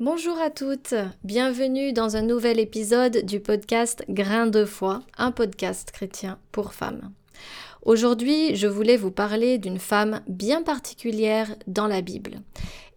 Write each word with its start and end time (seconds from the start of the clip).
Bonjour 0.00 0.36
à 0.40 0.50
toutes, 0.50 0.96
bienvenue 1.22 1.92
dans 1.92 2.16
un 2.16 2.22
nouvel 2.22 2.58
épisode 2.58 3.24
du 3.24 3.38
podcast 3.38 4.04
Grain 4.08 4.48
de 4.48 4.64
foi, 4.64 5.04
un 5.16 5.30
podcast 5.30 5.92
chrétien 5.92 6.40
pour 6.50 6.74
femmes. 6.74 7.12
Aujourd'hui, 7.82 8.56
je 8.56 8.66
voulais 8.66 8.96
vous 8.96 9.12
parler 9.12 9.56
d'une 9.56 9.78
femme 9.78 10.20
bien 10.26 10.62
particulière 10.62 11.54
dans 11.68 11.86
la 11.86 12.00
Bible, 12.00 12.40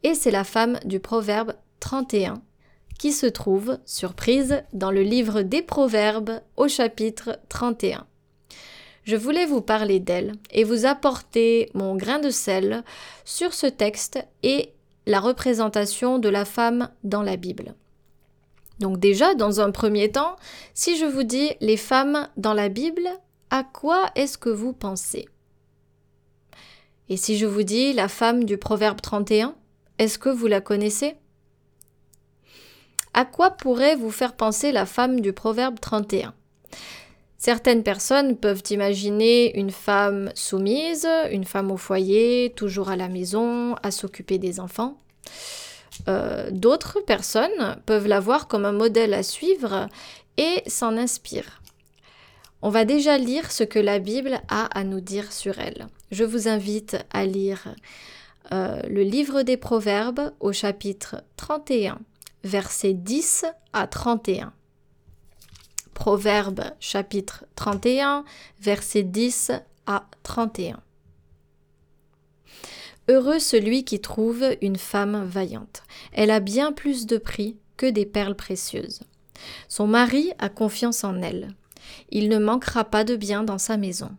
et 0.02 0.16
c'est 0.16 0.32
la 0.32 0.44
femme 0.44 0.80
du 0.86 1.00
Proverbe 1.00 1.54
31 1.82 2.42
qui 2.98 3.12
se 3.12 3.28
trouve, 3.28 3.78
surprise, 3.86 4.64
dans 4.74 4.90
le 4.90 5.04
livre 5.04 5.44
des 5.44 5.62
Proverbes 5.62 6.42
au 6.56 6.68
chapitre 6.68 7.38
31. 7.50 8.08
Je 9.04 9.16
voulais 9.16 9.46
vous 9.46 9.62
parler 9.62 10.00
d'elle 10.00 10.34
et 10.50 10.64
vous 10.64 10.88
apporter 10.88 11.70
mon 11.76 11.96
grain 11.96 12.18
de 12.18 12.32
sel 12.32 12.84
sur 13.24 13.54
ce 13.54 13.68
texte 13.68 14.18
et 14.42 14.74
la 15.08 15.22
représentation 15.22 16.20
de 16.20 16.28
la 16.28 16.44
femme 16.46 16.90
dans 17.04 17.24
la 17.24 17.38
Bible. 17.38 17.74
Donc 18.80 19.00
déjà, 19.00 19.34
dans 19.36 19.62
un 19.62 19.72
premier 19.72 20.12
temps, 20.12 20.36
si 20.74 20.98
je 20.98 21.06
vous 21.06 21.24
dis 21.24 21.50
les 21.62 21.78
femmes 21.78 22.28
dans 22.36 22.54
la 22.54 22.68
Bible, 22.70 23.08
à 23.50 23.64
quoi 23.64 24.12
est-ce 24.16 24.38
que 24.38 24.50
vous 24.50 24.74
pensez? 24.74 25.28
Et 27.08 27.16
si 27.16 27.38
je 27.38 27.46
vous 27.46 27.64
dis 27.64 27.94
la 27.94 28.10
femme 28.10 28.44
du 28.44 28.58
Proverbe 28.58 29.00
31, 29.00 29.56
est-ce 29.98 30.20
que 30.20 30.30
vous 30.30 30.48
la 30.48 30.60
connaissez? 30.60 31.16
À 33.14 33.24
quoi 33.24 33.52
pourrait 33.52 33.96
vous 33.96 34.12
faire 34.12 34.36
penser 34.36 34.74
la 34.74 34.86
femme 34.86 35.22
du 35.22 35.32
Proverbe 35.32 35.80
31 35.80 36.34
Certaines 37.38 37.84
personnes 37.84 38.36
peuvent 38.36 38.64
imaginer 38.72 39.58
une 39.58 39.70
femme 39.70 40.32
soumise, 40.34 41.08
une 41.32 41.46
femme 41.46 41.72
au 41.72 41.78
foyer, 41.78 42.52
toujours 42.56 42.90
à 42.90 42.96
la 42.96 43.10
maison, 43.10 43.76
à 43.84 43.92
s'occuper 43.92 44.40
des 44.40 44.60
enfants. 44.60 44.98
Euh, 46.08 46.50
d'autres 46.52 47.00
personnes 47.02 47.78
peuvent 47.86 48.08
la 48.08 48.20
voir 48.20 48.48
comme 48.48 48.66
un 48.66 48.72
modèle 48.72 49.14
à 49.14 49.24
suivre 49.24 49.88
et 50.38 50.64
s'en 50.68 50.98
inspirent. 50.98 51.62
On 52.64 52.70
va 52.70 52.86
déjà 52.86 53.18
lire 53.18 53.52
ce 53.52 53.64
que 53.64 53.80
la 53.80 54.00
Bible 54.00 54.42
a 54.50 54.66
à 54.66 54.84
nous 54.84 55.00
dire 55.00 55.32
sur 55.32 55.60
elle. 55.60 55.88
Je 56.12 56.24
vous 56.24 56.48
invite 56.48 56.98
à 57.12 57.26
lire 57.26 57.76
euh, 58.52 58.82
le 58.90 59.04
livre 59.04 59.44
des 59.44 59.58
Proverbes 59.58 60.32
au 60.40 60.54
chapitre 60.54 61.24
31, 61.36 62.00
versets 62.44 62.94
10 62.94 63.46
à 63.74 63.86
31. 63.86 64.54
Proverbe 66.08 66.62
chapitre 66.80 67.44
31, 67.56 68.24
versets 68.62 69.04
10 69.04 69.52
à 69.88 70.08
31. 70.24 70.80
Heureux 73.10 73.40
celui 73.40 73.84
qui 73.84 74.00
trouve 74.00 74.42
une 74.62 74.78
femme 74.78 75.26
vaillante. 75.26 75.84
Elle 76.14 76.32
a 76.32 76.40
bien 76.40 76.72
plus 76.72 77.08
de 77.08 77.18
prix 77.18 77.58
que 77.76 77.88
des 77.88 78.06
perles 78.06 78.38
précieuses. 78.38 79.02
Son 79.68 79.86
mari 79.86 80.32
a 80.40 80.48
confiance 80.48 81.04
en 81.04 81.22
elle. 81.22 81.50
Il 82.10 82.30
ne 82.30 82.40
manquera 82.40 82.86
pas 82.86 83.04
de 83.04 83.18
bien 83.18 83.44
dans 83.44 83.58
sa 83.58 83.76
maison. 83.76 84.12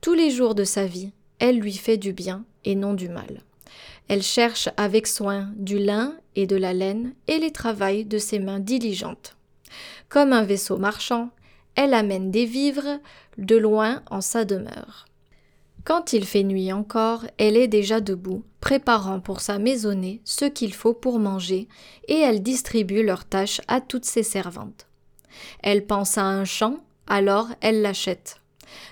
Tous 0.00 0.14
les 0.14 0.32
jours 0.32 0.56
de 0.56 0.64
sa 0.64 0.86
vie, 0.86 1.12
elle 1.38 1.60
lui 1.60 1.74
fait 1.74 1.98
du 1.98 2.12
bien 2.12 2.44
et 2.64 2.74
non 2.74 2.94
du 2.94 3.08
mal. 3.08 3.42
Elle 4.08 4.24
cherche 4.24 4.70
avec 4.76 5.06
soin 5.06 5.52
du 5.54 5.78
lin 5.78 6.16
et 6.34 6.48
de 6.48 6.56
la 6.56 6.72
laine 6.72 7.14
et 7.28 7.38
les 7.38 7.52
travaille 7.52 8.04
de 8.04 8.18
ses 8.18 8.40
mains 8.40 8.58
diligentes. 8.58 9.36
Comme 10.12 10.34
un 10.34 10.42
vaisseau 10.42 10.76
marchand, 10.76 11.30
elle 11.74 11.94
amène 11.94 12.30
des 12.30 12.44
vivres 12.44 13.00
de 13.38 13.56
loin 13.56 14.02
en 14.10 14.20
sa 14.20 14.44
demeure. 14.44 15.06
Quand 15.84 16.12
il 16.12 16.26
fait 16.26 16.42
nuit 16.42 16.70
encore, 16.70 17.24
elle 17.38 17.56
est 17.56 17.66
déjà 17.66 18.02
debout, 18.02 18.44
préparant 18.60 19.20
pour 19.20 19.40
sa 19.40 19.58
maisonnée 19.58 20.20
ce 20.26 20.44
qu'il 20.44 20.74
faut 20.74 20.92
pour 20.92 21.18
manger, 21.18 21.66
et 22.08 22.18
elle 22.18 22.42
distribue 22.42 23.02
leurs 23.02 23.24
tâches 23.24 23.62
à 23.68 23.80
toutes 23.80 24.04
ses 24.04 24.22
servantes. 24.22 24.86
Elle 25.62 25.86
pense 25.86 26.18
à 26.18 26.24
un 26.24 26.44
champ, 26.44 26.84
alors 27.06 27.48
elle 27.62 27.80
l'achète. 27.80 28.42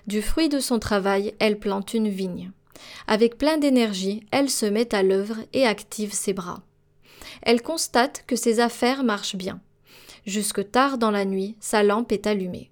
Du 0.06 0.22
fruit 0.22 0.48
de 0.48 0.58
son 0.58 0.78
travail, 0.78 1.34
elle 1.38 1.58
plante 1.58 1.92
une 1.92 2.08
vigne. 2.08 2.50
Avec 3.06 3.36
plein 3.36 3.58
d'énergie, 3.58 4.24
elle 4.30 4.48
se 4.48 4.64
met 4.64 4.94
à 4.94 5.02
l'œuvre 5.02 5.36
et 5.52 5.66
active 5.66 6.14
ses 6.14 6.32
bras. 6.32 6.62
Elle 7.42 7.60
constate 7.60 8.24
que 8.26 8.36
ses 8.36 8.58
affaires 8.58 9.04
marchent 9.04 9.36
bien. 9.36 9.60
Jusque 10.26 10.70
tard 10.70 10.98
dans 10.98 11.10
la 11.10 11.24
nuit, 11.24 11.56
sa 11.60 11.82
lampe 11.82 12.12
est 12.12 12.26
allumée. 12.26 12.70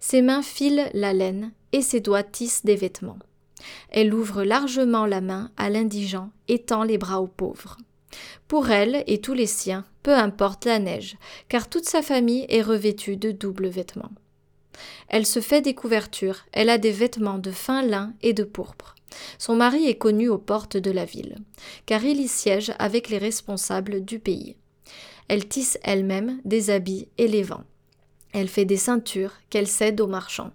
Ses 0.00 0.22
mains 0.22 0.42
filent 0.42 0.90
la 0.94 1.12
laine 1.12 1.52
et 1.72 1.82
ses 1.82 2.00
doigts 2.00 2.22
tissent 2.22 2.64
des 2.64 2.76
vêtements. 2.76 3.18
Elle 3.90 4.14
ouvre 4.14 4.42
largement 4.42 5.06
la 5.06 5.20
main 5.20 5.50
à 5.56 5.70
l'indigent 5.70 6.30
et 6.48 6.60
tend 6.60 6.82
les 6.82 6.98
bras 6.98 7.20
aux 7.20 7.28
pauvres. 7.28 7.76
Pour 8.48 8.70
elle 8.70 9.04
et 9.06 9.20
tous 9.20 9.34
les 9.34 9.46
siens, 9.46 9.84
peu 10.02 10.14
importe 10.14 10.64
la 10.64 10.78
neige, 10.78 11.16
car 11.48 11.68
toute 11.68 11.88
sa 11.88 12.02
famille 12.02 12.46
est 12.48 12.62
revêtue 12.62 13.16
de 13.16 13.30
doubles 13.30 13.68
vêtements. 13.68 14.10
Elle 15.08 15.26
se 15.26 15.40
fait 15.40 15.60
des 15.60 15.74
couvertures, 15.74 16.38
elle 16.52 16.70
a 16.70 16.78
des 16.78 16.92
vêtements 16.92 17.38
de 17.38 17.50
fin 17.50 17.82
lin 17.82 18.14
et 18.22 18.32
de 18.32 18.44
pourpre. 18.44 18.94
Son 19.38 19.56
mari 19.56 19.86
est 19.86 19.98
connu 19.98 20.28
aux 20.28 20.38
portes 20.38 20.76
de 20.76 20.90
la 20.90 21.04
ville, 21.04 21.36
car 21.86 22.04
il 22.04 22.20
y 22.20 22.28
siège 22.28 22.72
avec 22.78 23.08
les 23.08 23.18
responsables 23.18 24.04
du 24.04 24.18
pays. 24.18 24.56
Elle 25.30 25.46
tisse 25.46 25.78
elle-même 25.84 26.40
des 26.44 26.70
habits 26.70 27.06
et 27.16 27.28
les 27.28 27.44
vend. 27.44 27.62
Elle 28.32 28.48
fait 28.48 28.64
des 28.64 28.76
ceintures 28.76 29.34
qu'elle 29.48 29.68
cède 29.68 30.00
aux 30.00 30.08
marchands. 30.08 30.50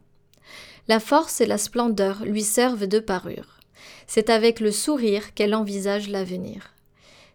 La 0.89 0.99
force 0.99 1.39
et 1.39 1.45
la 1.45 1.57
splendeur 1.57 2.25
lui 2.25 2.43
servent 2.43 2.85
de 2.85 2.99
parure. 2.99 3.61
C'est 4.05 4.29
avec 4.29 4.59
le 4.59 4.71
sourire 4.71 5.33
qu'elle 5.33 5.55
envisage 5.55 6.09
l'avenir. 6.09 6.73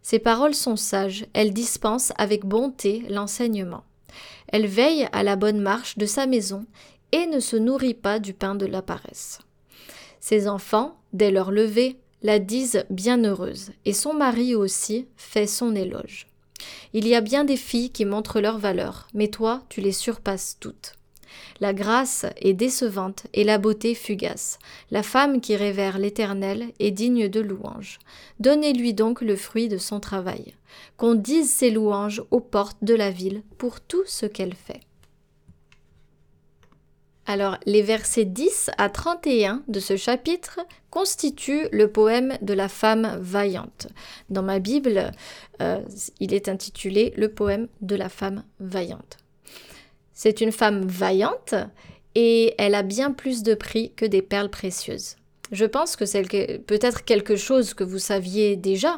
Ses 0.03 0.19
paroles 0.19 0.55
sont 0.55 0.77
sages, 0.77 1.25
elle 1.33 1.55
dispense 1.55 2.13
avec 2.19 2.45
bonté 2.45 3.07
l'enseignement. 3.09 3.85
Elle 4.49 4.67
veille 4.67 5.09
à 5.11 5.23
la 5.23 5.37
bonne 5.37 5.63
marche 5.63 5.97
de 5.97 6.05
sa 6.05 6.27
maison 6.27 6.67
et 7.11 7.25
ne 7.25 7.41
se 7.41 7.57
nourrit 7.57 7.95
pas 7.95 8.19
du 8.19 8.35
pain 8.35 8.55
de 8.55 8.67
la 8.67 8.83
paresse. 8.83 9.39
Ses 10.21 10.47
enfants, 10.47 11.01
dès 11.15 11.31
leur 11.31 11.53
lever, 11.53 11.97
la 12.21 12.39
disent 12.39 12.85
bienheureuse, 12.91 13.71
et 13.87 13.95
son 13.95 14.13
mari 14.13 14.55
aussi 14.55 15.09
fait 15.17 15.47
son 15.47 15.75
éloge. 15.75 16.27
Il 16.93 17.07
y 17.07 17.15
a 17.15 17.21
bien 17.21 17.45
des 17.45 17.57
filles 17.57 17.91
qui 17.91 18.05
montrent 18.05 18.41
leur 18.41 18.59
valeur, 18.59 19.09
mais 19.15 19.29
toi, 19.29 19.63
tu 19.69 19.81
les 19.81 19.93
surpasses 19.93 20.57
toutes. 20.61 20.95
La 21.61 21.73
grâce 21.73 22.27
est 22.41 22.55
décevante 22.55 23.27
et 23.35 23.45
la 23.45 23.59
beauté 23.59 23.95
fugace. 23.95 24.59
La 24.91 25.03
femme 25.03 25.41
qui 25.41 25.57
révère 25.57 25.99
l'Éternel 25.99 26.73
est 26.79 26.91
digne 26.91 27.29
de 27.29 27.41
louange. 27.41 27.99
Donnez-lui 28.41 28.95
donc 28.95 29.21
le 29.21 29.37
fruit 29.37 29.69
de 29.69 29.79
son 29.79 30.01
travail. 30.01 30.55
Qu'on 30.97 31.15
dise 31.15 31.51
ses 31.51 31.71
louanges 31.71 32.23
aux 32.31 32.41
portes 32.41 32.83
de 32.83 32.95
la 32.95 33.11
ville 33.11 33.43
pour 33.59 33.81
tout 33.81 34.03
ce 34.07 34.27
qu'elle 34.27 34.55
fait. 34.55 34.81
Alors, 37.31 37.59
les 37.65 37.83
versets 37.83 38.25
10 38.25 38.71
à 38.77 38.89
31 38.89 39.63
de 39.69 39.79
ce 39.79 39.97
chapitre 39.97 40.59
constituent 40.91 41.69
le 41.71 41.87
poème 41.87 42.37
de 42.43 42.55
la 42.55 42.69
femme 42.69 43.19
vaillante. 43.21 43.87
Dans 44.31 44.43
ma 44.43 44.59
Bible, 44.59 45.13
euh, 45.63 45.81
il 46.19 46.35
est 46.35 46.49
intitulé 46.49 47.15
Le 47.17 47.29
poème 47.29 47.69
de 47.83 47.95
la 47.95 48.09
femme 48.09 48.43
vaillante. 48.59 49.19
C'est 50.13 50.41
une 50.41 50.51
femme 50.51 50.85
vaillante 50.89 51.55
et 52.17 52.57
elle 52.59 52.75
a 52.75 52.83
bien 52.83 53.13
plus 53.13 53.45
de 53.45 53.55
prix 53.55 53.93
que 53.95 54.07
des 54.07 54.23
perles 54.23 54.51
précieuses. 54.51 55.15
Je 55.53 55.67
pense 55.67 55.95
que 55.95 56.07
c'est 56.07 56.25
peut-être 56.67 57.05
quelque 57.05 57.37
chose 57.37 57.75
que 57.75 57.85
vous 57.85 58.01
saviez 58.01 58.57
déjà. 58.57 58.97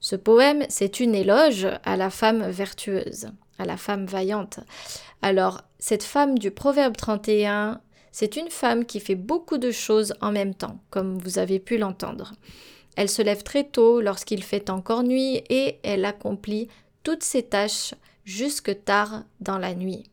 Ce 0.00 0.16
poème, 0.16 0.64
c'est 0.68 0.98
une 0.98 1.14
éloge 1.14 1.68
à 1.84 1.96
la 1.96 2.10
femme 2.10 2.50
vertueuse, 2.50 3.28
à 3.60 3.64
la 3.64 3.76
femme 3.76 4.06
vaillante. 4.06 4.58
Alors, 5.22 5.62
cette 5.86 6.02
femme 6.02 6.38
du 6.38 6.50
Proverbe 6.50 6.96
31, 6.96 7.78
c'est 8.10 8.36
une 8.36 8.48
femme 8.48 8.86
qui 8.86 9.00
fait 9.00 9.16
beaucoup 9.16 9.58
de 9.58 9.70
choses 9.70 10.14
en 10.22 10.32
même 10.32 10.54
temps, 10.54 10.78
comme 10.88 11.18
vous 11.18 11.38
avez 11.38 11.58
pu 11.58 11.76
l'entendre. 11.76 12.32
Elle 12.96 13.10
se 13.10 13.20
lève 13.20 13.42
très 13.42 13.64
tôt 13.64 14.00
lorsqu'il 14.00 14.42
fait 14.42 14.70
encore 14.70 15.02
nuit 15.02 15.42
et 15.50 15.80
elle 15.82 16.06
accomplit 16.06 16.68
toutes 17.02 17.22
ses 17.22 17.42
tâches 17.42 17.94
jusque 18.24 18.82
tard 18.86 19.24
dans 19.40 19.58
la 19.58 19.74
nuit. 19.74 20.04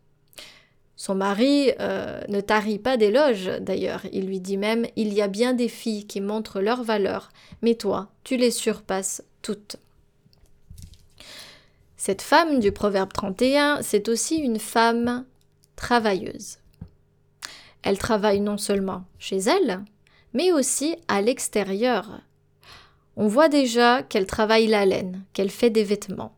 Son 0.98 1.16
mari 1.16 1.72
euh, 1.80 2.20
ne 2.28 2.42
tarit 2.42 2.78
pas 2.78 2.98
d'éloges 2.98 3.50
d'ailleurs, 3.62 4.02
il 4.12 4.26
lui 4.26 4.42
dit 4.42 4.58
même 4.58 4.86
Il 4.98 5.14
y 5.14 5.22
a 5.22 5.30
bien 5.30 5.54
des 5.54 5.70
filles 5.70 6.06
qui 6.06 6.20
montrent 6.20 6.60
leur 6.60 6.84
valeur, 6.84 7.30
mais 7.62 7.76
toi, 7.76 8.10
tu 8.26 8.36
les 8.36 8.52
surpasses 8.52 9.24
toutes. 9.42 9.78
Cette 11.96 12.22
femme 12.22 12.60
du 12.60 12.74
Proverbe 12.74 13.14
31, 13.14 13.82
c'est 13.84 14.10
aussi 14.10 14.36
une 14.36 14.60
femme 14.60 15.24
travailleuse. 15.82 16.60
Elle 17.82 17.98
travaille 17.98 18.40
non 18.40 18.58
seulement 18.58 19.04
chez 19.18 19.38
elle, 19.38 19.84
mais 20.32 20.52
aussi 20.52 20.96
à 21.08 21.22
l'extérieur. 21.22 22.22
On 23.18 23.28
voit 23.28 23.50
déjà 23.50 24.04
qu'elle 24.04 24.28
travaille 24.28 24.68
la 24.68 24.86
laine, 24.86 25.24
qu'elle 25.34 25.50
fait 25.50 25.72
des 25.72 25.84
vêtements. 25.84 26.36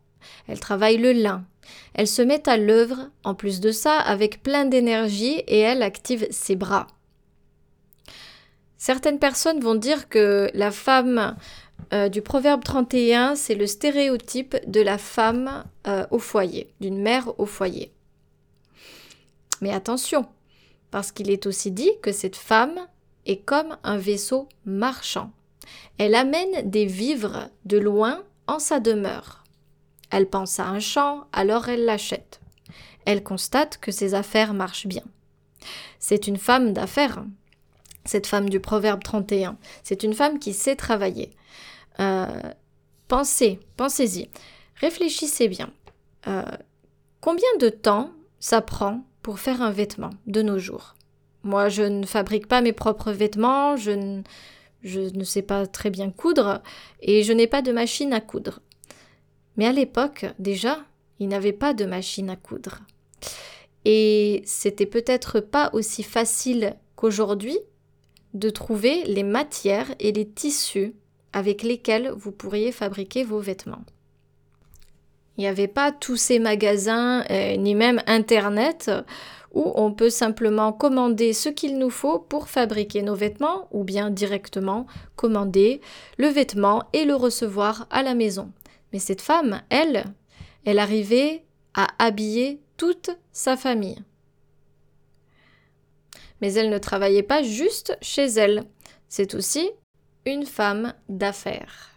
Elle 0.48 0.62
travaille 0.62 0.98
le 0.98 1.12
lin, 1.12 1.44
elle 1.94 2.08
se 2.08 2.22
met 2.22 2.48
à 2.48 2.56
l'œuvre, 2.56 3.10
en 3.26 3.36
plus 3.36 3.60
de 3.60 3.72
ça, 3.72 4.00
avec 4.00 4.42
plein 4.44 4.64
d'énergie 4.64 5.44
et 5.48 5.60
elle 5.60 5.84
active 5.84 6.26
ses 6.32 6.56
bras. 6.56 6.88
Certaines 8.78 9.20
personnes 9.20 9.60
vont 9.60 9.76
dire 9.76 10.08
que 10.08 10.50
la 10.54 10.72
femme 10.72 11.36
euh, 11.92 12.08
du 12.08 12.22
Proverbe 12.22 12.64
31, 12.64 13.36
c'est 13.36 13.56
le 13.56 13.68
stéréotype 13.68 14.56
de 14.68 14.80
la 14.80 14.98
femme 14.98 15.66
euh, 15.88 16.06
au 16.12 16.20
foyer, 16.20 16.70
d'une 16.80 17.02
mère 17.02 17.38
au 17.40 17.46
foyer. 17.46 17.92
Mais 19.64 19.72
attention, 19.72 20.26
parce 20.92 21.14
qu'il 21.14 21.32
est 21.32 21.46
aussi 21.46 21.72
dit 21.72 21.90
que 22.02 22.12
cette 22.12 22.36
femme 22.36 22.86
est 23.26 23.38
comme 23.38 23.78
un 23.86 23.96
vaisseau 23.96 24.50
marchand. 24.66 25.32
Elle 25.98 26.16
amène 26.16 26.70
des 26.70 26.86
vivres 26.86 27.50
de 27.64 27.78
loin 27.78 28.26
en 28.46 28.60
sa 28.60 28.82
demeure. 28.82 29.46
Elle 30.10 30.30
pense 30.30 30.60
à 30.60 30.68
un 30.68 30.82
champ, 30.82 31.28
alors 31.32 31.70
elle 31.70 31.86
l'achète. 31.86 32.42
Elle 33.06 33.24
constate 33.24 33.78
que 33.78 33.94
ses 33.94 34.16
affaires 34.16 34.54
marchent 34.54 34.88
bien. 34.88 35.06
C'est 35.98 36.28
une 36.28 36.36
femme 36.36 36.74
d'affaires, 36.74 37.24
cette 38.04 38.28
femme 38.28 38.50
du 38.50 38.60
Proverbe 38.60 39.02
31. 39.02 39.58
C'est 39.82 40.04
une 40.04 40.14
femme 40.14 40.40
qui 40.40 40.52
sait 40.52 40.76
travailler. 40.76 41.32
Euh, 42.02 42.52
pensez, 43.08 43.62
pensez-y, 43.78 44.30
réfléchissez 44.82 45.48
bien. 45.48 45.72
Euh, 46.28 46.44
combien 47.22 47.56
de 47.62 47.70
temps 47.70 48.12
ça 48.42 48.60
prend 48.60 49.06
pour 49.24 49.40
faire 49.40 49.62
un 49.62 49.72
vêtement 49.72 50.12
de 50.28 50.44
nos 50.44 50.60
jours 50.60 50.96
Moi, 51.42 51.70
je 51.70 51.82
ne 51.82 52.06
fabrique 52.06 52.48
pas 52.48 52.62
mes 52.62 52.74
propres 52.74 53.12
vêtements, 53.12 53.76
je 53.76 54.22
ne, 54.84 55.24
sais 55.24 55.42
pas 55.42 55.66
très 55.66 55.90
bien 55.90 56.12
coudre 56.12 56.62
et 57.02 57.24
je 57.24 57.34
n'ai 57.34 57.48
pas 57.48 57.64
de 57.64 57.72
machine 57.72 58.14
à 58.14 58.22
coudre. 58.22 58.60
Mais 59.58 59.66
à 59.66 59.72
l'époque, 59.72 60.26
déjà, 60.38 60.80
il 61.20 61.30
n'avait 61.30 61.54
pas 61.54 61.74
de 61.74 61.86
machine 61.86 62.30
à 62.30 62.36
coudre. 62.36 62.82
Et 63.86 64.44
c'était 64.46 64.86
peut-être 64.86 65.40
pas 65.40 65.70
aussi 65.74 66.04
facile 66.04 66.76
qu'aujourd'hui 66.96 67.58
de 68.34 68.50
trouver 68.50 69.04
les 69.06 69.24
matières 69.24 69.94
et 70.00 70.12
les 70.12 70.28
tissus 70.28 70.94
avec 71.34 71.64
lesquels 71.64 72.10
vous 72.10 72.32
pourriez 72.32 72.72
fabriquer 72.72 73.24
vos 73.24 73.40
vêtements. 73.40 73.84
Il 75.38 75.42
n'y 75.42 75.48
avait 75.48 75.68
pas 75.68 75.92
tous 75.92 76.16
ces 76.16 76.40
magasins, 76.40 77.26
euh, 77.30 77.56
ni 77.58 77.74
même 77.76 78.02
Internet, 78.06 78.92
où 79.54 79.72
on 79.76 79.92
peut 79.92 80.10
simplement 80.10 80.74
commander 80.74 81.34
ce 81.34 81.50
qu'il 81.50 81.78
nous 81.78 81.90
faut 81.90 82.20
pour 82.20 82.50
fabriquer 82.50 83.02
nos 83.02 83.16
vêtements, 83.16 83.68
ou 83.72 83.84
bien 83.84 84.10
directement 84.10 84.86
commander 85.16 85.82
le 86.18 86.28
vêtement 86.28 86.84
et 86.94 87.06
le 87.06 87.16
recevoir 87.16 87.88
à 87.90 88.04
la 88.04 88.16
maison. 88.16 88.52
Mais 88.92 89.00
cette 89.00 89.22
femme, 89.22 89.62
elle, 89.70 90.06
elle 90.66 90.80
arrivait 90.80 91.44
à 91.74 91.88
habiller 92.00 92.62
toute 92.78 93.10
sa 93.32 93.58
famille. 93.58 94.02
Mais 96.42 96.54
elle 96.54 96.70
ne 96.70 96.78
travaillait 96.78 97.24
pas 97.24 97.42
juste 97.42 97.98
chez 98.02 98.26
elle. 98.26 98.66
C'est 99.08 99.34
aussi 99.34 99.70
une 100.26 100.46
femme 100.46 100.94
d'affaires. 101.10 101.93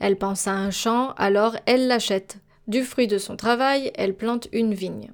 Elle 0.00 0.16
pense 0.16 0.46
à 0.46 0.52
un 0.52 0.70
champ, 0.70 1.12
alors 1.16 1.56
elle 1.66 1.86
l'achète. 1.86 2.38
Du 2.66 2.82
fruit 2.84 3.06
de 3.06 3.18
son 3.18 3.36
travail, 3.36 3.90
elle 3.94 4.14
plante 4.14 4.48
une 4.52 4.74
vigne. 4.74 5.10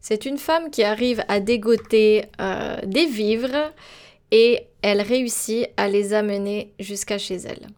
C'est 0.00 0.26
une 0.26 0.38
femme 0.38 0.70
qui 0.70 0.84
arrive 0.84 1.24
à 1.28 1.40
dégoter 1.40 2.26
euh, 2.40 2.76
des 2.84 3.06
vivres 3.06 3.72
et 4.30 4.66
elle 4.82 5.00
réussit 5.00 5.68
à 5.76 5.88
les 5.88 6.12
amener 6.12 6.74
jusqu'à 6.78 7.18
chez 7.18 7.36
elle. 7.36 7.68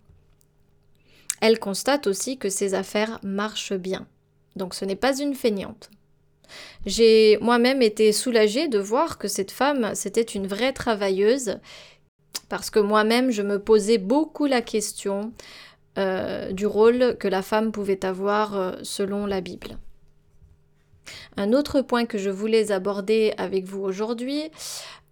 Elle 1.40 1.58
constate 1.58 2.06
aussi 2.06 2.38
que 2.38 2.48
ses 2.48 2.74
affaires 2.74 3.20
marchent 3.22 3.74
bien. 3.74 4.06
Donc 4.56 4.74
ce 4.74 4.84
n'est 4.84 4.96
pas 4.96 5.18
une 5.18 5.34
feignante. 5.34 5.90
J'ai 6.84 7.38
moi-même 7.40 7.82
été 7.82 8.12
soulagée 8.12 8.68
de 8.68 8.78
voir 8.78 9.18
que 9.18 9.28
cette 9.28 9.50
femme, 9.50 9.92
c'était 9.94 10.22
une 10.22 10.46
vraie 10.46 10.72
travailleuse 10.72 11.58
parce 12.48 12.70
que 12.70 12.78
moi-même, 12.78 13.30
je 13.30 13.42
me 13.42 13.58
posais 13.58 13.98
beaucoup 13.98 14.46
la 14.46 14.62
question 14.62 15.32
euh, 15.98 16.52
du 16.52 16.66
rôle 16.66 17.16
que 17.18 17.28
la 17.28 17.42
femme 17.42 17.72
pouvait 17.72 18.04
avoir 18.04 18.56
euh, 18.56 18.72
selon 18.82 19.26
la 19.26 19.40
Bible. 19.40 19.78
Un 21.36 21.52
autre 21.52 21.80
point 21.80 22.04
que 22.04 22.18
je 22.18 22.30
voulais 22.30 22.72
aborder 22.72 23.32
avec 23.38 23.64
vous 23.64 23.80
aujourd'hui, 23.80 24.50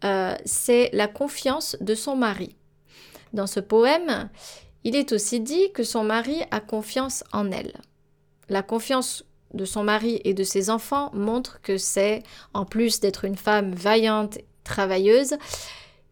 euh, 0.05 0.35
c'est 0.45 0.91
la 0.93 1.09
confiance 1.09 1.77
de 1.81 1.95
son 1.95 2.17
mari. 2.17 2.57
Dans 3.33 3.47
ce 3.47 3.61
poème, 3.61 4.29
il 4.85 4.95
est 4.97 5.13
aussi 5.13 5.41
dit 5.41 5.73
que 5.73 5.83
son 5.83 6.05
mari 6.05 6.43
a 6.51 6.61
confiance 6.61 7.25
en 7.33 7.51
elle. 7.51 7.81
La 8.49 8.63
confiance 8.63 9.25
de 9.55 9.65
son 9.65 9.85
mari 9.85 10.21
et 10.25 10.35
de 10.35 10.45
ses 10.45 10.69
enfants 10.69 11.11
montre 11.15 11.61
que 11.63 11.79
c'est, 11.79 12.23
en 12.53 12.65
plus 12.65 13.01
d'être 13.01 13.25
une 13.25 13.37
femme 13.37 13.75
vaillante, 13.75 14.39
travailleuse, 14.65 15.37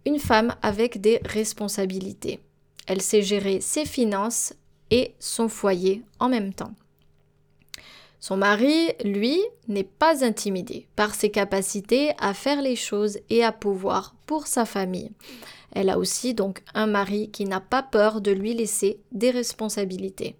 une 0.06 0.18
femme 0.18 0.54
avec 0.62 1.00
des 1.00 1.20
responsabilités. 1.24 2.40
Elle 2.86 3.02
sait 3.02 3.22
gérer 3.22 3.60
ses 3.60 3.84
finances 3.84 4.54
et 4.92 5.14
son 5.18 5.48
foyer 5.48 6.02
en 6.20 6.28
même 6.28 6.52
temps. 6.52 6.74
Son 8.20 8.36
mari, 8.36 8.90
lui, 9.04 9.40
n'est 9.66 9.82
pas 9.82 10.24
intimidé 10.24 10.86
par 10.94 11.14
ses 11.14 11.30
capacités 11.30 12.12
à 12.20 12.34
faire 12.34 12.62
les 12.62 12.76
choses 12.76 13.18
et 13.30 13.42
à 13.42 13.50
pouvoir 13.50 14.14
pour 14.26 14.46
sa 14.46 14.64
famille. 14.64 15.10
Elle 15.72 15.88
a 15.88 15.98
aussi 15.98 16.34
donc 16.34 16.62
un 16.74 16.86
mari 16.86 17.30
qui 17.30 17.46
n'a 17.46 17.58
pas 17.58 17.82
peur 17.82 18.20
de 18.20 18.30
lui 18.30 18.54
laisser 18.54 19.00
des 19.10 19.30
responsabilités. 19.30 20.36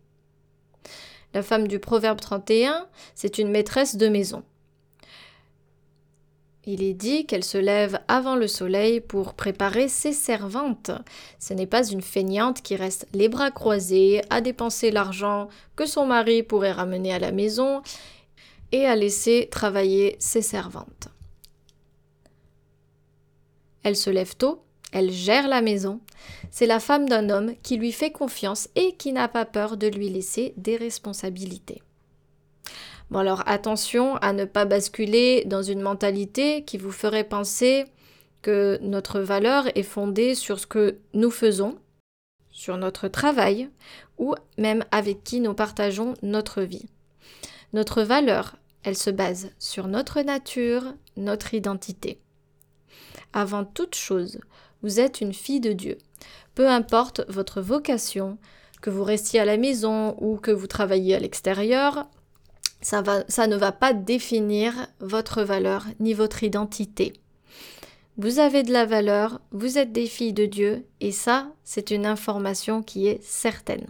La 1.35 1.43
femme 1.43 1.67
du 1.67 1.79
Proverbe 1.79 2.21
31, 2.21 2.87
c'est 3.15 3.39
une 3.39 3.51
maîtresse 3.51 3.97
de 3.97 4.09
maison. 4.09 4.45
Il 6.65 6.83
est 6.85 6.95
dit 6.95 7.27
qu'elle 7.27 7.43
se 7.43 7.59
lève 7.59 7.99
avant 8.07 8.37
le 8.37 8.47
soleil 8.47 9.01
pour 9.01 9.35
préparer 9.35 9.89
ses 9.89 10.13
servantes. 10.13 10.93
Ce 11.41 11.55
n'est 11.55 11.67
pas 11.67 11.85
une 11.85 12.03
feignante 12.03 12.63
qui 12.63 12.77
reste 12.77 13.09
les 13.15 13.29
bras 13.29 13.51
croisés 13.51 14.23
à 14.31 14.41
dépenser 14.41 14.93
l'argent 14.93 15.49
que 15.75 15.87
son 15.87 16.07
mari 16.07 16.45
pourrait 16.45 16.71
ramener 16.71 17.13
à 17.13 17.19
la 17.19 17.33
maison 17.33 17.83
et 18.71 18.87
à 18.87 18.95
laisser 18.95 19.49
travailler 19.51 20.15
ses 20.21 20.43
servantes. 20.43 21.09
Elle 23.83 23.97
se 23.97 24.11
lève 24.11 24.37
tôt, 24.37 24.63
elle 24.93 25.11
gère 25.11 25.49
la 25.49 25.63
maison. 25.63 26.01
C'est 26.53 26.67
la 26.67 26.79
femme 26.79 27.09
d'un 27.09 27.29
homme 27.29 27.55
qui 27.65 27.77
lui 27.77 27.91
fait 27.91 28.13
confiance 28.13 28.69
et 28.77 28.95
qui 28.97 29.13
n'a 29.13 29.27
pas 29.27 29.47
peur 29.47 29.77
de 29.77 29.89
lui 29.89 30.09
laisser 30.09 30.55
des 30.57 30.77
responsabilités. 30.77 31.83
Bon 33.13 33.19
alors 33.19 33.43
attention 33.45 34.17
à 34.17 34.33
ne 34.33 34.47
pas 34.47 34.65
basculer 34.65 35.45
dans 35.45 35.63
une 35.63 35.83
mentalité 35.83 36.65
qui 36.65 36.79
vous 36.79 36.91
ferait 36.91 37.25
penser 37.25 37.85
que 38.41 38.79
notre 38.81 39.21
valeur 39.21 39.67
est 39.77 39.83
fondée 39.83 40.35
sur 40.35 40.59
ce 40.59 40.67
que 40.67 40.97
nous 41.13 41.31
faisons, 41.31 41.77
sur 42.53 42.79
notre 42.79 43.09
travail 43.09 43.69
ou 44.17 44.35
même 44.57 44.83
avec 44.93 45.25
qui 45.25 45.41
nous 45.41 45.53
partageons 45.53 46.15
notre 46.23 46.63
vie. 46.63 46.87
Notre 47.75 48.01
valeur, 48.01 48.57
elle 48.83 48.97
se 48.97 49.11
base 49.11 49.51
sur 49.59 49.89
notre 49.89 50.23
nature, 50.23 50.95
notre 51.19 51.53
identité. 51.53 52.19
Avant 53.35 53.67
toute 53.67 53.95
chose, 53.95 54.41
vous 54.81 55.01
êtes 55.01 55.21
une 55.21 55.35
fille 55.35 55.61
de 55.61 55.75
Dieu. 55.75 55.99
Peu 56.55 56.67
importe 56.67 57.21
votre 57.29 57.61
vocation, 57.61 58.39
que 58.81 58.89
vous 58.89 59.05
restiez 59.05 59.39
à 59.39 59.45
la 59.45 59.59
maison 59.59 60.17
ou 60.19 60.39
que 60.39 60.51
vous 60.51 60.67
travailliez 60.67 61.15
à 61.15 61.21
l'extérieur, 61.21 62.09
ça, 62.83 63.47
ne 63.47 63.57
va 63.57 63.73
pas 63.73 63.93
définir 63.93 64.89
votre 65.01 65.43
valeur 65.43 65.87
ni 66.01 66.15
votre 66.15 66.43
identité. 66.43 67.13
Vous 68.19 68.39
avez 68.39 68.63
de 68.63 68.73
la 68.73 68.85
valeur, 68.85 69.41
vous 69.53 69.79
êtes 69.79 69.93
des 69.93 70.07
filles 70.07 70.35
de 70.35 70.45
Dieu, 70.45 70.85
et 71.01 71.13
ça, 71.13 71.51
c'est 71.65 71.91
une 71.91 72.05
information 72.05 72.83
qui 72.83 73.07
est 73.07 73.23
certaine. 73.23 73.87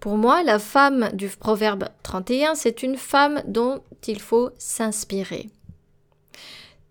Pour 0.00 0.18
moi, 0.18 0.42
la 0.42 0.58
femme 0.58 1.08
du 1.14 1.28
Proverbe 1.28 1.88
31, 2.02 2.54
c'est 2.54 2.82
une 2.82 2.96
femme 2.98 3.42
dont 3.46 3.80
il 4.06 4.20
faut 4.20 4.50
s'inspirer. 4.58 5.48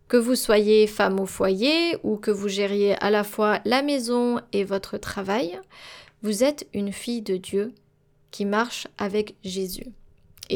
Que 0.08 0.18
vous 0.18 0.36
soyez 0.36 0.88
femme 0.88 1.20
au 1.20 1.28
foyer 1.28 1.98
ou 2.04 2.18
que 2.18 2.32
vous 2.32 2.48
gériez 2.48 2.96
à 3.04 3.12
la 3.12 3.24
fois 3.24 3.60
la 3.66 3.84
maison 3.84 4.42
et 4.52 4.64
votre 4.64 4.98
travail, 4.98 5.60
vous 6.24 6.44
êtes 6.44 6.68
une 6.74 6.92
fille 6.92 7.22
de 7.22 7.38
Dieu 7.38 7.74
qui 8.32 8.46
marche 8.46 8.88
avec 8.98 9.36
Jésus. 9.44 9.94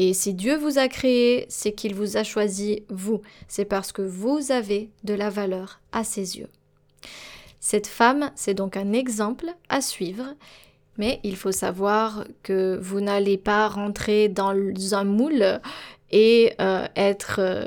Et 0.00 0.14
si 0.14 0.32
Dieu 0.32 0.56
vous 0.56 0.78
a 0.78 0.86
créé, 0.86 1.44
c'est 1.48 1.72
qu'il 1.72 1.92
vous 1.92 2.16
a 2.16 2.22
choisi 2.22 2.84
vous. 2.88 3.20
C'est 3.48 3.64
parce 3.64 3.90
que 3.90 4.00
vous 4.00 4.52
avez 4.52 4.90
de 5.02 5.12
la 5.12 5.28
valeur 5.28 5.80
à 5.90 6.04
ses 6.04 6.38
yeux. 6.38 6.46
Cette 7.58 7.88
femme, 7.88 8.30
c'est 8.36 8.54
donc 8.54 8.76
un 8.76 8.92
exemple 8.92 9.46
à 9.68 9.80
suivre, 9.80 10.36
mais 10.98 11.18
il 11.24 11.34
faut 11.34 11.50
savoir 11.50 12.24
que 12.44 12.78
vous 12.80 13.00
n'allez 13.00 13.38
pas 13.38 13.66
rentrer 13.66 14.28
dans 14.28 14.54
un 14.92 15.02
moule 15.02 15.60
et 16.12 16.54
euh, 16.60 16.86
être 16.94 17.40
euh, 17.40 17.66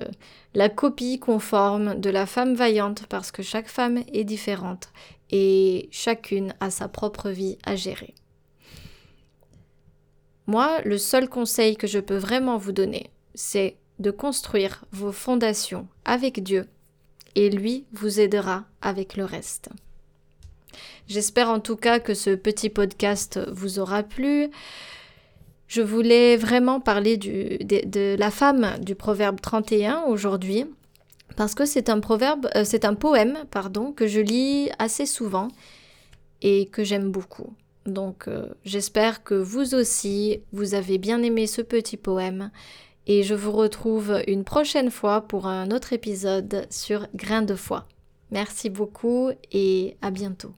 la 0.54 0.70
copie 0.70 1.20
conforme 1.20 2.00
de 2.00 2.10
la 2.10 2.26
femme 2.26 2.56
vaillante 2.56 3.08
parce 3.10 3.34
que 3.34 3.44
chaque 3.44 3.68
femme 3.68 4.06
est 4.14 4.24
différente 4.24 4.88
et 5.32 5.90
chacune 5.92 6.54
a 6.62 6.70
sa 6.70 6.88
propre 6.88 7.30
vie 7.30 7.58
à 7.66 7.76
gérer. 7.76 8.16
Moi, 10.52 10.82
le 10.84 10.98
seul 10.98 11.30
conseil 11.30 11.78
que 11.78 11.88
je 11.88 12.00
peux 12.00 12.18
vraiment 12.18 12.58
vous 12.58 12.74
donner, 12.74 13.10
c'est 13.36 13.78
de 14.00 14.12
construire 14.12 14.84
vos 14.92 15.14
fondations 15.14 15.88
avec 16.04 16.44
Dieu 16.44 16.68
et 17.36 17.50
lui 17.50 17.86
vous 17.94 18.20
aidera 18.20 18.66
avec 18.82 19.16
le 19.16 19.24
reste. 19.24 19.70
J'espère 21.08 21.50
en 21.50 21.62
tout 21.62 21.78
cas 21.78 22.00
que 22.00 22.14
ce 22.14 22.32
petit 22.32 22.68
podcast 22.68 23.40
vous 23.50 23.80
aura 23.80 24.04
plu. 24.04 24.50
Je 25.70 25.82
voulais 25.82 26.36
vraiment 26.36 26.82
parler 26.82 27.16
de, 27.16 28.18
la 28.20 28.30
femme 28.30 28.78
du 28.82 28.94
proverbe 28.94 29.40
31 29.40 30.02
aujourd'hui 30.02 30.66
parce 31.38 31.56
que 31.56 31.64
c'est 31.64 31.88
un 31.88 32.02
proverbe, 32.02 32.50
euh, 32.58 32.66
c'est 32.66 32.84
un 32.84 32.96
poème, 32.96 33.38
pardon, 33.52 33.94
que 33.94 34.06
je 34.06 34.20
lis 34.20 34.70
assez 34.80 35.06
souvent 35.06 35.48
et 36.42 36.66
que 36.66 36.84
j'aime 36.84 37.10
beaucoup. 37.10 37.54
Donc 37.86 38.28
euh, 38.28 38.48
j'espère 38.64 39.24
que 39.24 39.34
vous 39.34 39.74
aussi, 39.74 40.42
vous 40.52 40.74
avez 40.74 40.98
bien 40.98 41.24
aimé 41.24 41.48
ce 41.48 41.62
petit 41.62 41.98
poème 41.98 42.52
et 43.08 43.24
je 43.24 43.34
vous 43.34 43.52
retrouve 43.52 44.22
une 44.28 44.44
prochaine 44.44 44.92
fois 44.92 45.22
pour 45.22 45.48
un 45.48 45.72
autre 45.72 45.94
épisode 45.94 46.68
sur 46.70 47.08
Grain 47.16 47.42
de 47.42 47.56
foi. 47.56 47.88
Merci 48.30 48.70
beaucoup 48.70 49.32
et 49.52 49.98
à 50.02 50.12
bientôt. 50.12 50.54